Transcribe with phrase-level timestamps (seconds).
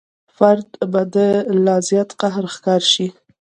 [0.35, 1.15] فرد به د
[1.65, 3.07] لا زیات قهر ښکار شي.